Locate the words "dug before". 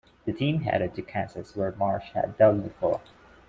2.35-3.01